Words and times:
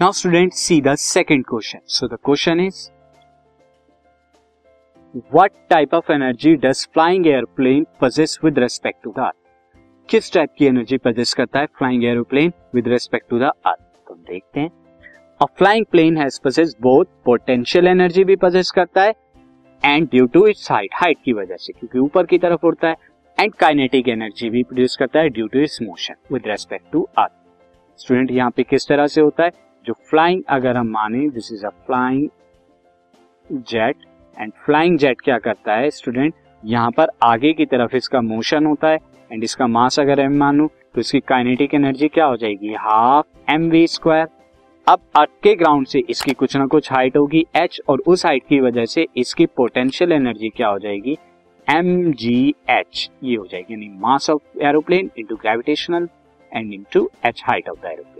Now 0.00 0.12
student 0.12 0.52
see 0.52 0.80
the 0.80 0.94
second 0.94 1.44
question 1.48 1.78
so 1.94 2.06
the 2.08 2.16
question 2.24 2.60
is 2.60 2.76
what 5.32 5.50
type 5.70 5.94
of 5.94 6.12
energy 6.12 6.54
does 6.62 6.86
flying 6.94 7.26
airplane 7.26 7.84
possess 8.00 8.38
with 8.44 8.58
respect 8.58 9.02
to 9.04 9.12
the 9.18 9.20
earth 9.20 9.36
किस 10.08 10.32
type 10.32 10.54
की 10.58 10.66
energy 10.66 10.98
possess 10.98 11.34
करता 11.34 11.60
है 11.60 11.66
flying 11.78 12.04
airplane 12.04 12.52
with 12.74 12.88
respect 12.88 13.28
to 13.30 13.38
the 13.38 13.50
earth 13.66 13.82
तो 14.08 14.14
देखते 14.14 14.60
हैं। 14.60 14.70
A 15.40 15.46
flying 15.58 15.86
plane 15.90 16.18
has 16.18 16.40
possess 16.44 16.74
both 16.82 17.04
potential 17.24 17.88
energy 17.88 18.24
भी 18.24 18.36
possess 18.38 18.70
करता 18.76 19.02
है 19.02 19.14
and 19.82 20.08
due 20.10 20.26
to 20.26 20.46
its 20.46 20.70
height 20.72 20.94
height 20.94 21.18
की 21.24 21.32
वजह 21.32 21.56
से, 21.56 21.72
क्योंकि 21.72 21.98
ऊपर 21.98 22.26
की 22.26 22.38
तरफ़ 22.38 22.66
उड़ता 22.66 22.88
है 22.88 22.96
एंड 23.38 23.54
काइनेटिक 23.60 24.08
एनर्जी 24.08 24.50
भी 24.50 24.62
प्रोड्यूस 24.62 24.96
करता 24.96 25.20
है 25.20 25.28
due 25.30 25.46
to 25.46 25.60
its 25.60 25.82
motion 25.82 26.14
with 26.32 26.46
respect 26.46 26.92
to 26.92 27.08
earth 27.18 27.32
student 27.98 28.30
यहाँ 28.30 28.50
पे 28.50 28.62
किस 28.62 28.88
तरह 28.88 29.06
से 29.06 29.20
होता 29.20 29.44
है? 29.44 29.68
जो 29.86 29.92
फ्लाइंग 30.10 30.42
अगर 30.48 30.76
हम 30.76 30.88
माने 30.90 31.28
this 31.30 31.52
is 31.52 31.66
a 31.66 31.70
flying 31.86 32.28
jet 33.46 33.96
and 34.36 34.52
flying 34.66 34.98
jet 34.98 35.20
क्या 35.20 35.38
करता 35.38 35.74
है 35.74 35.90
स्टूडेंट 35.90 36.34
यहाँ 36.62 36.90
पर 36.90 37.08
आगे 37.22 37.52
की 37.52 37.66
तरफ़ 37.66 37.96
इसका 37.96 38.20
मोशन 38.22 38.66
होता 38.66 38.88
है 38.88 38.98
एंड 39.30 39.44
इसका 39.44 39.66
मास 39.66 39.98
अगर 40.00 40.20
एम 40.20 40.36
मानू 40.38 40.66
तो 40.94 41.00
इसकी 41.00 41.20
काइनेटिक 41.20 41.74
एनर्जी 41.74 42.08
क्या 42.08 42.24
हो 42.24 42.36
जाएगी? 42.36 42.74
हाफ़ 42.74 43.52
एम 43.52 43.68
वी 43.70 43.86
स्क्वायर 43.86 44.26
अब 44.86 45.00
अर्थ 45.16 45.30
के 45.42 45.54
ग्राउंड 45.54 45.86
से 45.86 46.02
इसकी 46.10 46.32
कुछ 46.32 46.56
ना 46.56 46.66
कुछ 46.66 46.90
हाइट 46.92 47.16
होगी 47.16 47.44
एच 47.56 47.80
और 47.88 48.02
उस 48.06 48.24
हाइट 48.26 48.42
की 48.48 48.60
वजह 48.60 48.84
से 48.86 49.06
इसकी 49.16 49.46
पोटेंशियल 49.46 50.12
एनर्जी 50.12 50.48
क्या 50.48 50.68
हो 50.68 50.78
जाएगी? 50.78 51.16
एम 51.66 52.12
जी 52.12 52.54
एच 52.70 53.08
ये 53.22 53.36
हो 53.36 53.46
जाएगी, 53.46 53.72
यानी 53.74 53.88
mass 54.00 54.30
of 54.30 54.58
aeroplane 54.62 55.10
into 55.18 55.36
gravitational 55.36 56.08
and 56.52 56.72
into 56.72 57.08
H 57.26 57.42
height 57.46 57.68
of 57.68 57.80
the 57.82 57.90
aeroplane 57.92 58.19